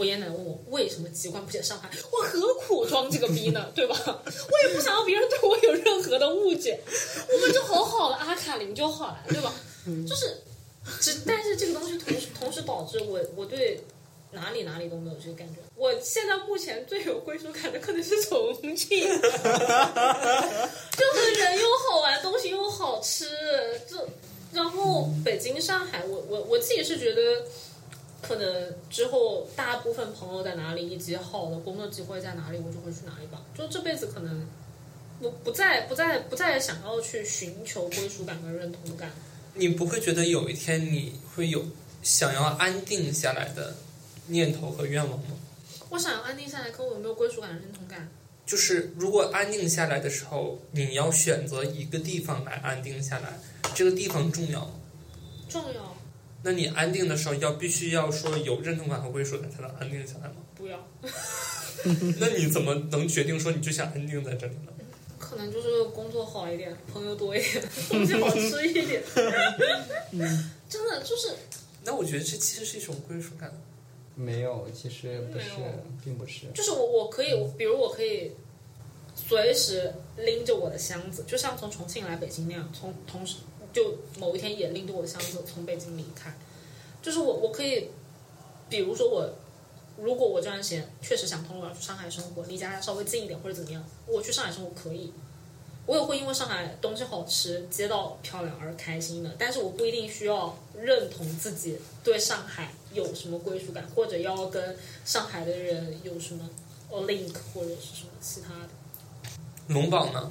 [0.00, 3.70] 我爷爷奶奶问我为什么籍贯不写上海，我何苦装这个逼呢？
[3.74, 3.94] 对吧？
[4.06, 6.80] 我也不想要别人对我有任何的误解，
[7.30, 9.52] 我们就好好的阿卡林就好了，对吧？
[10.08, 10.38] 就是，
[11.02, 13.84] 只但是这个东西同时同时导致我我对
[14.30, 15.56] 哪里哪里都没有这个感觉。
[15.76, 23.28] 我现在目前最有归属感的可能是重庆， 就是人又好玩，东西又好吃，
[23.86, 24.08] 这
[24.54, 27.44] 然后北京、上海，我我我自己是觉得。
[28.22, 33.42] 可能之后大部分朋友在哪里，以及好的工作机会在哪里，我就会去哪里吧。
[33.56, 34.46] 就这辈子可能
[35.20, 39.10] 我不再不再不再想要去寻求归属感跟认同感。
[39.54, 41.64] 你不会觉得有一天你会有
[42.02, 43.74] 想要安定下来的
[44.26, 45.36] 念头和愿望吗？
[45.88, 48.08] 我想要安定下来，可我有没有归属感、认同感？
[48.46, 53.38] 就是如果安定下来的时候，你要选择一个地方来安定下来，
[53.74, 54.72] 这个地方重要吗？
[55.48, 55.96] 重要？
[56.42, 60.36] 那你安定的时候要必须要说有认同感和归属感才能安定下来吗？
[60.54, 60.88] 不要，
[62.18, 64.72] 那你怎么能决定说你就想安定在这里呢？
[65.18, 69.02] 可能就是工作好一点，朋友多一点，东西好吃一点。
[70.68, 71.34] 真的就是
[71.84, 73.52] 那我觉得这其实是一种归属感。
[74.16, 75.46] 没有，其实不是，
[76.04, 76.46] 并不是。
[76.52, 78.32] 就是我我可以，比如我可以
[79.14, 83.36] 随时拎着我的箱子，就像从重庆来北京那样，从同时
[83.72, 86.34] 就某一天也拎着我的箱子从北京离开。
[87.02, 87.88] 就是我我可以，
[88.68, 89.28] 比如说我，
[89.96, 95.12] 如果我这段时间确实想通了，要去上海生活，离家稍微近一点或者怎么样，我去上海生活可以。
[95.86, 106.48] 我也会因为上海东西好吃、街道漂亮而开心的，但是我不一定需要认同自己对上海有什么归属感，或者要跟上海的人有什么
[106.90, 108.68] link 或者是什么其他的。
[109.68, 110.30] 龙榜呢？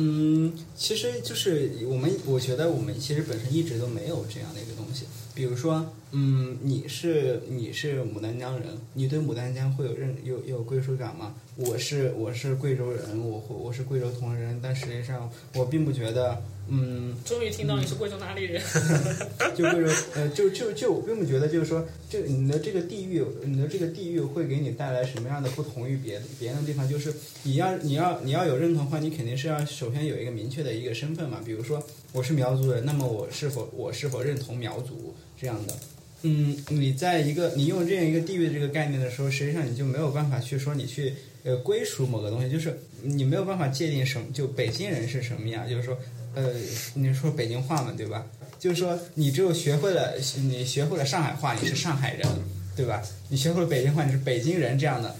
[0.00, 5.06] 嗯，其实就是我们，我觉得我们其实本身一直都没有这样的一个东西。
[5.34, 11.34] 比如说，嗯，你是你是牡丹江人，你对牡丹江会有认有有归属感吗？
[11.56, 18.62] 我是我是贵州人，我我是贵州铜仁，但实际上我并不觉得，嗯，终于听到你是贵州哪里人，
[19.56, 26.88] 就贵州，呃，就就就我并不觉得，就是说，这你的这个地域，你的这个地域会给你带来什么样的不同于别别的地方？
[26.88, 31.40] 就是你要你要你要有认同的话，你肯定是要首先有一个明确的一个身份嘛。
[31.44, 35.74] 比如说我是苗族人，那么我是否我是否认同苗族这样的？
[36.22, 45.96] 嗯，你在一个你用这样一个地域这个概念的时候，实际上你就没有办法去说你去呃归属某个东西，就是你没有办法界定什么就北京人是什么样，就是说
[46.34, 46.52] 呃
[46.94, 48.26] 你说北京话嘛，对吧？
[48.58, 52.26] 就是说你只有学会了你学会了上海话，你是上海人，
[52.76, 53.02] 对吧？
[53.28, 55.14] 你学会了北京话，你是北京人这样的。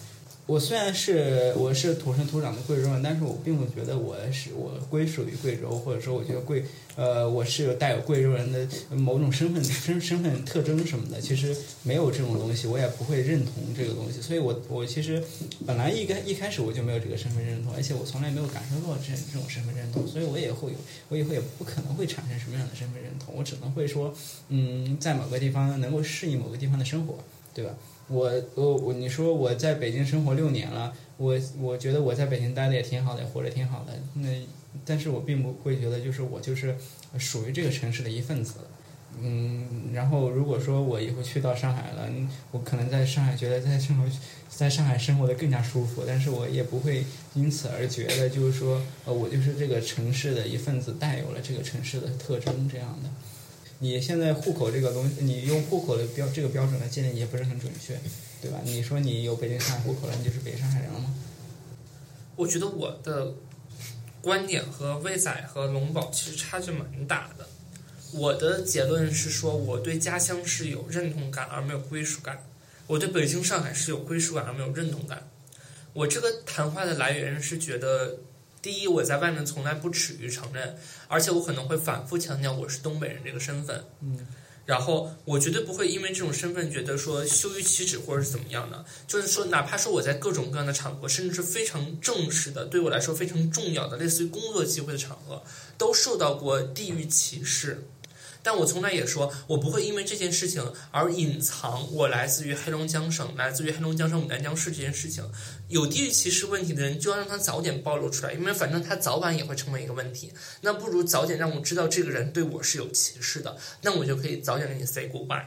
[0.48, 6.64] 我虽然是我是土生土长的贵州人，但是我并不觉得我是我归属于贵州，或者说我觉得贵
[6.96, 14.22] 呃我是带有贵州人的某种身份身身份特征什么的，其实没有这种东西，我也不会认同这个东西。
[14.22, 15.22] 所以我我其实
[15.66, 20.78] 本来一开一开始我就没有这个身份认同，而且我从来没有感受到这这种身份认同，所以我也会有
[21.10, 24.14] 我以后也不可能会产生什么样的身份认同，我只能会说
[24.48, 27.18] 嗯在某个地方能够适应某个地方的生活，
[27.52, 27.74] 对吧？
[28.08, 33.92] 我我我，你说我在北京生活六年了，我我觉得我在北京待的也挺好的，活着挺好的。
[34.14, 34.28] 那
[34.84, 36.76] 但是我并不会觉得就是我就是
[37.18, 38.54] 属于这个城市的一份子。
[39.20, 42.08] 嗯，然后如果说我以后去到上海了，
[42.52, 44.04] 我可能在上海觉得在生活
[44.48, 53.08] 在上海生活的更加舒服，但是我也不会因此而觉得就是说呃我就是这个城市的一份子，带有了这个城市的特征这样的。
[53.80, 57.96] 你现在户口这个东西，你用户口的标这个标准来界定也不是很准确，
[58.42, 58.58] 对吧？
[58.64, 61.14] 你说你有北京、上海户口了，你就是北上海人了吗？
[62.34, 63.34] 我觉得我的
[64.20, 67.46] 观点和魏仔和龙宝其实差距蛮大的。
[68.12, 72.36] 我的结论是说，我对家乡是有认同感而没有归属感；
[72.88, 75.28] 我对北京、上海是有归属感而没有认同感。
[75.92, 78.18] 我这个谈话的来源是觉得。
[78.60, 83.84] 第一，我在外面从来不耻于承认，而且我可能会反复强调我是东北人这个身份。
[84.00, 84.26] 嗯，
[84.66, 88.84] 然后我绝对不会因为这种身份觉得说羞于启齿或者是怎么样的。
[89.06, 95.42] 就是说，哪怕说我在各种各样的场合，甚至是非常正式的，对我来说非常重要的，类似于工作机会的场合，
[95.78, 97.84] 都受到过地域歧视。
[98.40, 105.28] 但我从来也说，我不会因为这件事情而隐藏我来自于黑龙江省、来自于黑龙江省牡丹江市这件事情。
[105.68, 110.32] 有地域歧视问题的人，就要让他早点暴露出来，因为反正他早晚也会成为一个问题。
[110.62, 115.44] 那不如早点让我知道这个人对我是有歧视的，那我就可以早点跟你 say goodbye。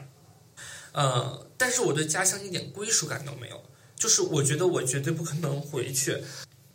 [0.92, 3.62] 呃，但是我对家乡一点归属感都没有，
[3.96, 6.22] 就是我觉得我绝对不可能回去。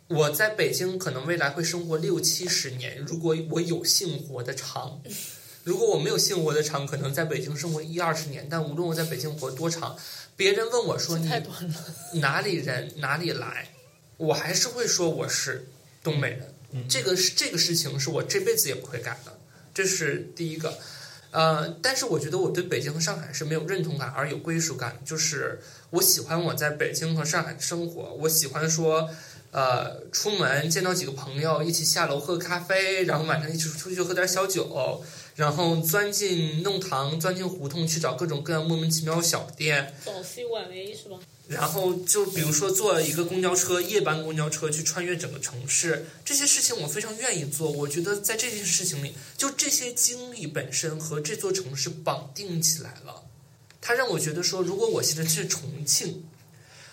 [0.08, 5.00] 我在北京可能未来会生活六七十年，如果我有幸活得长。
[5.64, 9.96] 如果我没有幸活的长，可能在北京生活一二十年，但无论我在北京活多长，
[10.36, 11.28] 别人问我说你
[12.20, 13.68] 哪里人 哪里来，
[14.16, 15.68] 我还是会说我是
[16.02, 16.54] 东北人。
[16.88, 19.38] 这个是这个事情是我这辈子也不会改的，
[19.74, 20.78] 这是第一个。
[21.30, 29.10] 呃，但是我觉得我对北京和上海是没有认同感而有归属感，就是我喜欢我在北京和上海的生活，我喜欢说。
[29.50, 35.02] 呃，出门见到几个朋友，一起下楼喝咖啡，然后晚上一起出去喝点小酒，
[35.38, 39.94] 然后钻进弄堂，钻进胡同去找各种各样莫名其妙的小店。
[40.04, 41.16] 早 C 晚 A 是吧？
[41.46, 47.70] 然后就比如说坐一个公交车，夜班公交车去穿越整个城市，这些事情我非常愿意做。
[47.70, 53.22] 我觉得在这件事情里，就这些经历本身和这座城市绑定起来了，
[53.80, 56.24] 他让我觉得说，如果我现在去重庆。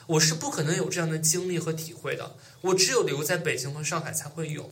[0.08, 4.69] 我是不可能有这样的经历和体会的，我只有留在北京和上海才会有。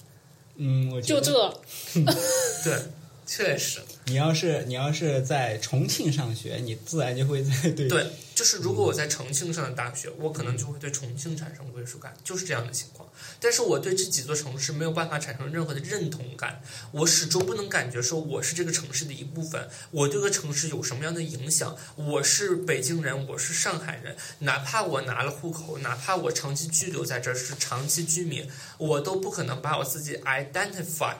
[0.57, 1.59] 嗯，我就这，
[2.63, 2.77] 对，
[3.25, 3.79] 确实。
[4.05, 7.87] 你要是你要是在重庆上学，你自然就会在对。
[7.87, 13.09] 对，就是如果我在重庆上的大学，我可能就会对重庆产生归属感，就是这样的情况。
[13.39, 16.61] 但是我对这几座城市没有办法产生任何的认同感，
[16.91, 21.77] 我始终不能感觉说我是这个城市的一部分，我对这个城市有什么样的影响？
[21.95, 31.15] 我是北京人，我是上海人，哪怕我拿了户口，哪怕我长期居留在这儿是长期居民，我都不可能把我自己 identify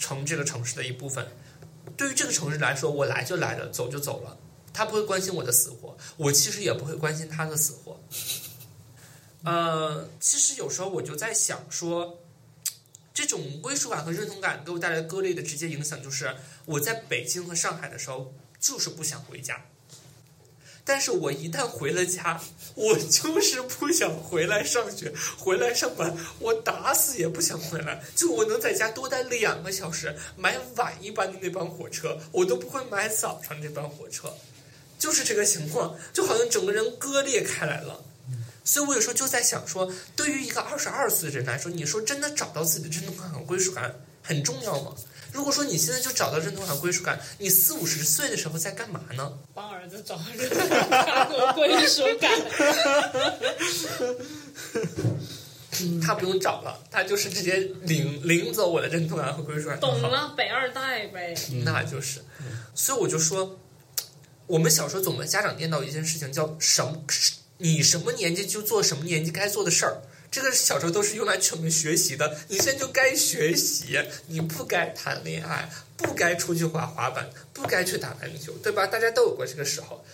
[0.00, 1.24] 成这个城市的一部分。
[1.96, 4.36] 对于这个城市来说，我来就来了，走就走了，
[4.72, 8.00] 他不会关心我的死活，我其实也不会关心他的死活。
[9.44, 12.18] 呃，其实有时候我就在想说，
[13.12, 16.34] 这种归属感和认同感给我带来割裂的直接影响，就是
[16.64, 19.66] 我在北京和上海的时候，就是不想回家。
[20.84, 22.40] 但是我一旦回了家，
[22.74, 28.02] 我就是不想回来上学，回来上班，我打死也不想回来。
[28.14, 34.32] 就我能在家多待两个小时，买晚一班的那班火车，我都不会买早上这班火车。
[34.98, 38.04] 就是这个情况，就好像整个人割裂开来了。
[38.62, 44.94] 所以我有时候就在想说，对于一个二十二岁的人来说，你说真的找到自己的认同感归属感很重要吗？
[45.32, 49.32] 如果说你现在就找到认同感、归属感，你四五十岁的时候在干嘛呢？
[49.54, 52.30] 帮儿子找认同感和归属感。
[56.02, 59.80] 他不用找了，他就是直接领领走我的认同感和归属感。
[59.80, 61.34] 懂了，北二代呗。
[61.64, 62.22] 那就是，
[62.74, 63.58] 所以我就说，
[64.46, 67.02] 我们小时候总被家长念叨一件事情，叫什么？
[67.58, 70.02] 你什么年纪就做什么年纪该做的事儿。
[70.30, 72.38] 这个小时候都是用来劝我们学习的。
[72.48, 78.86] 你现在就该学习，你不该谈恋爱，不该出去滑滑板，不该去打篮球，对吧？
[78.86, 80.04] 大家都有过这个时候。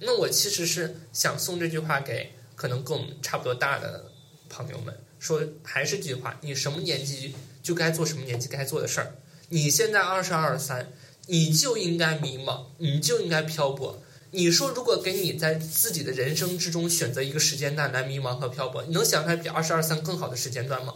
[0.00, 4.10] 那我其实是想送这句话给可能跟我们差不多大的
[4.48, 9.14] 朋友们，说还是这句话：你什么年纪就该做什么年纪该做的事儿。
[9.50, 10.92] 你现在二十二三，
[11.26, 14.02] 你就应该迷茫，你就应该漂泊。
[14.32, 20.94] 你说，如果给你在自己的人生之中选择一个时间段来迷茫和漂泊，你能想出来比二十二三更好的时间段吗？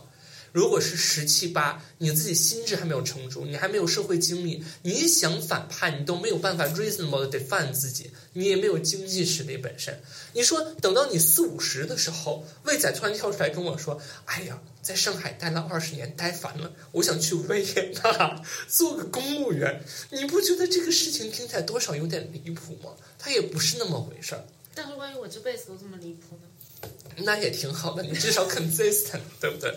[0.52, 10.00] 如果是十七八，你自己心智还没有成熟，你还没有社会经历，你想反叛，你都没有办法 reasonable 的 define 自己，你也没有经济实力本身。
[10.32, 19.82] 你说等到你四五十的时候，魏仔突然跳出来跟我说：“哎呀，在上海待了二十年，待烦了，我想去维也纳做个公务员。”
[20.12, 22.90] 你不觉得这个事情听起来多少有点离谱吗？
[23.18, 24.44] 它也不是那么回事儿。
[24.74, 26.90] 但是万一我这辈子都这么离谱呢？
[27.24, 29.74] 那也挺好的，你至少 consistent， 对不对？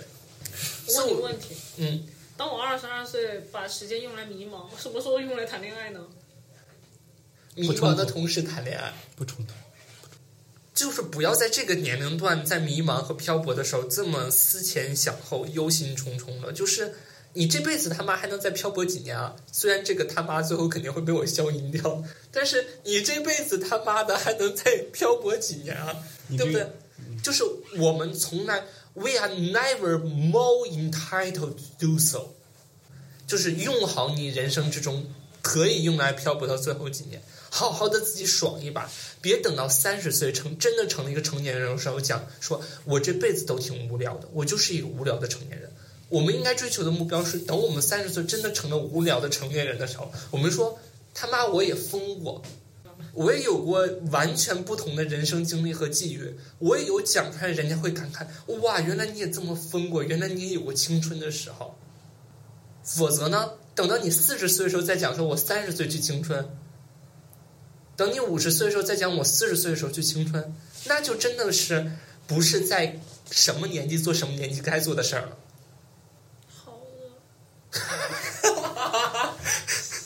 [0.95, 2.05] 问你问题，嗯，
[2.35, 6.05] 当我二十二岁把时间用来迷茫，什么时候用来谈恋爱呢？
[7.55, 9.53] 迷茫的同时谈恋爱，不冲突。
[10.77, 16.53] 就是不要在这个年龄段，在迷茫和漂泊的时候这么思前想后、忧心忡忡的。
[16.53, 16.93] 就是
[17.33, 19.35] 你这辈子他妈还能再漂泊几年啊？
[19.51, 25.95] 虽然这个他妈最后肯定会被我消音掉，但是你这辈子他妈的还能再漂泊几年啊？
[26.37, 26.67] 对不对？
[27.23, 27.43] 就是
[27.79, 28.63] 我们从来
[28.93, 32.27] ，we are never more entitled to do so。
[33.25, 35.07] 就是用好你人生之中
[35.41, 37.19] 可以用来漂泊到最后几年，
[37.49, 38.89] 好好的自己爽一把，
[39.21, 45.71] 别等到三十岁成真的成了一个成年人的时候讲，说我这辈子都挺无聊的，我就是一个无聊的成年人。
[46.09, 50.79] 我们应该追求的目标是，等我们三十岁真的成了无聊的成年人的时候，我们说
[51.13, 52.41] 他妈我也疯过，
[53.13, 58.25] 我也有过完全不同的人生经历和际遇，我也有讲出来，人家会感慨
[58.61, 61.77] 哇，原来你也这么疯过，原来你也有过青春的时候。
[62.83, 66.47] 否则呢，等到你四十岁的时候再讲说我三十岁去青春，
[67.97, 71.91] 等你五十岁的时候再讲我四十岁的时候去青春，那就真的是
[72.27, 75.37] 不是在什么年纪做什么年纪该做的事儿了。
[76.47, 77.17] 好饿。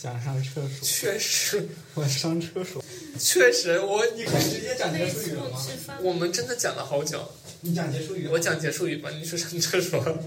[0.01, 2.83] 想上厕所，确实， 我上厕所。
[3.19, 5.59] 确实，我你可以直接讲结束语了吗？
[6.01, 7.29] 我们真的讲了好久。
[7.59, 8.27] 你讲结束语。
[8.27, 10.17] 我讲结束语吧，你去上厕所。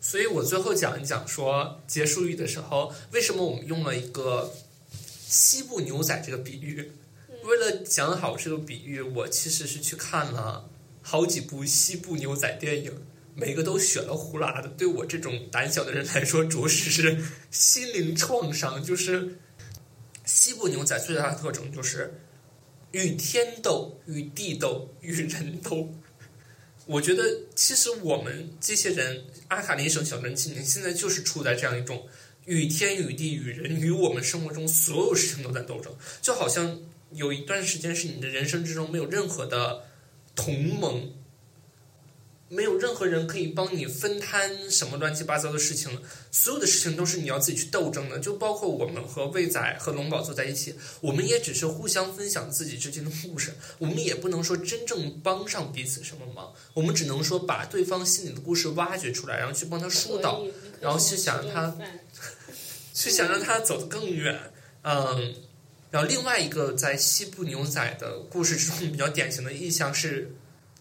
[0.00, 4.54] 所以我最后讲一讲说结束语的时候，为什么我们用了一个
[5.28, 6.90] 西部牛仔这个比喻？
[7.44, 10.70] 为了讲好这个比喻，我其实是去看了
[11.02, 12.92] 好几部西部牛仔电影，
[13.34, 14.68] 每个都血了呼啦的。
[14.68, 18.82] 对我这种胆小的人来说，着实是心灵创伤。
[18.82, 19.36] 就是
[20.24, 22.14] 西部牛仔最大的特征就是
[22.92, 25.94] 与天斗、与地斗、与人斗。
[26.86, 27.22] 我觉得，
[27.54, 32.06] 其实我们这些人，阿卡林省小镇青年，现在就是处在这样一种
[32.48, 36.80] 与天与地与人与我们生活中所有事情都在斗争，就好像
[37.12, 39.84] 有一段时间是你的人生之中没有任何的
[40.34, 41.12] 同盟，
[42.48, 48.18] 没有任何人可以帮你分摊什么乱七八糟的事情，所有的事情都是你要自己去斗争的。
[48.18, 60.42] 就包括我们和魏仔和龙宝坐在一起，我们也只是互相分享自己之间的故事，我们也不能说真正帮上彼此什么忙，我们只能说把对方心里的故事挖掘出来，然后去帮他疏导
[60.80, 61.76] 然后去想他
[62.98, 64.36] 是想让他走得更远。
[64.82, 65.34] 嗯，
[65.90, 70.34] 然后另外一个在西部牛仔的故事之中比较典型的意象是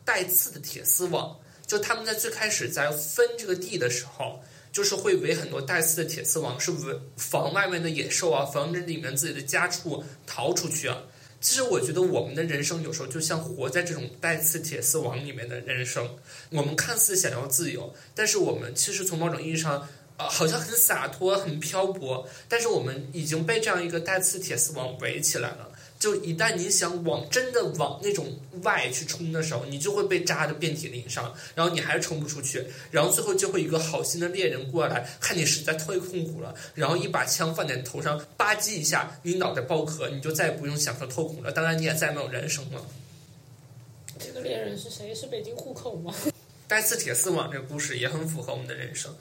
[0.04, 1.38] 带刺的铁丝网，
[1.68, 4.42] 就他们在最开始在分这个地的时候。
[4.70, 11.02] 就是会围很多带刺的铁丝网，是围防外面的野兽啊，防止里面自己的家畜逃出去啊。
[11.42, 16.08] 其实我觉得我们的人生有时候就像活在这种带刺铁丝网里面的人生。
[16.52, 19.88] 我们看似想要自由，但是我们其实从某种意义上
[20.18, 25.72] 呃，好像很洒脱、很漂泊，但是我们已经被这样一个带刺铁丝网围起来了。
[26.00, 41.52] 就一旦你想往真的往那种外去冲的时候，你就会被扎的遍体鳞伤，然后你还是冲不出去，然后最后就会一个好心的猎人过来，看你实在太痛苦了，然后一把枪放在你头上，吧唧一下，你脑袋爆壳，你就再也不用享受痛苦了。
[41.52, 42.86] 当然，你也再没有人生了。
[44.20, 45.16] 这个猎人是谁？
[45.16, 46.14] 是北京户口吗？
[46.68, 49.16] 带刺铁丝网这个故事也很符合我们的人生。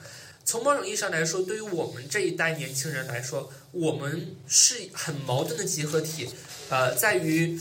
[0.47, 6.29] 从某种意义上来说，对于我们这一代年轻人来说，我们是很矛盾的集合体。
[6.69, 7.59] 呃，在于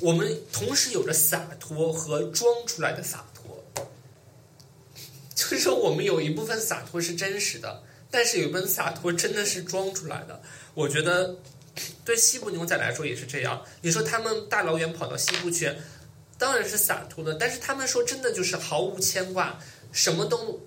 [0.00, 3.64] 我们同时有着洒脱和装出来的洒脱，
[5.34, 10.40] 就是说我们有一部分洒脱是真实的，但是有一部分洒脱真的是装出来的。
[10.74, 11.34] 我觉得
[12.04, 13.60] 对西部牛仔来说也是这样。
[13.80, 15.72] 你说他们大老远跑到西部去，
[16.38, 19.58] 当然是洒脱的，但是他们说真的就是毫无牵挂，
[19.90, 20.60] 什么都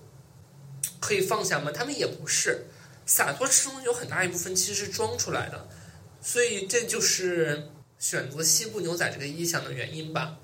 [1.06, 1.70] 可以放下吗？
[1.70, 2.66] 他们也不是，
[3.06, 5.68] 洒脱之中有很大一部分其实是装出来的。
[6.20, 7.68] 所以这就是
[8.00, 10.36] 选择西部牛仔这个意象的原因吧。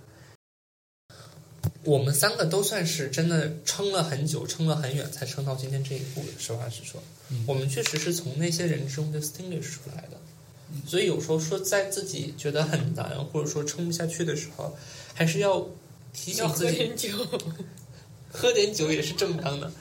[1.83, 6.29] 我们三个都算是真的撑了很久，撑了很远，才撑到今天这一步的。
[6.39, 7.03] 实话实说，
[7.45, 10.21] 我们确实是从那些人中 distinguish 出来的。
[10.87, 14.79] 所以有时候说在自己觉得很难，或者说撑不下去的时候，
[15.13, 15.69] 还是要
[16.13, 17.09] 提醒自己，喝点酒，
[18.31, 19.73] 喝点酒也是正当的。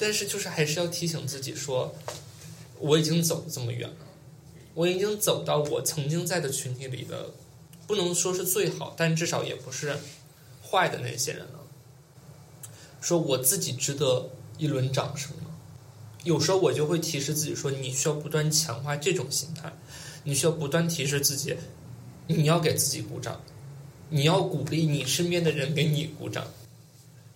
[0.00, 1.94] 但是就是还是要提醒自己说，
[2.78, 3.96] 我已经走了这么远了。
[4.74, 7.30] 我已经走到我曾经在的群体里的，
[7.86, 9.96] 不能说是最好，但至少也不是
[10.62, 11.60] 坏的那些人了。
[13.00, 15.50] 说我自己值得一轮掌声了。
[16.24, 19.72] 有时候我就会提示自己说，你需要不断强化这种心态，
[20.24, 21.54] 你需要不断提示自己，
[22.26, 23.40] 你要给自己鼓掌，
[24.08, 26.46] 你要鼓励你身边的人给你鼓掌。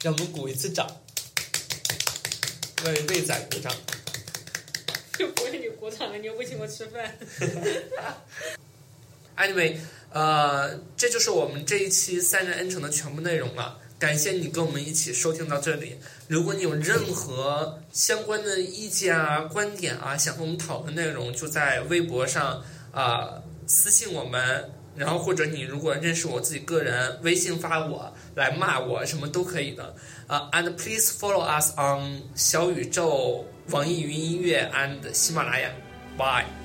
[0.00, 0.86] 让我们鼓一次掌，
[2.84, 3.72] 为魏仔鼓掌。
[5.18, 7.18] 就 不为你鼓掌了，你又不请我吃饭。
[9.36, 9.76] Anyway，
[10.12, 13.78] 呃，这就是我们这一期三人恩城的全部内容了。
[13.98, 15.98] 感谢你跟我们一起收听到这里。
[16.28, 24.70] 如果你有任何相关的意见啊、观点啊，想和我们讨论内容，就在微博上啊、私信我们。
[24.98, 29.94] 然后或者你如果认识我自己个人，微信发我来骂我，什么都可以的。
[30.26, 35.70] 啊、a n d please follow us on 小宇宙、网易云音乐 and 喜马拉雅。
[36.18, 36.57] Bye。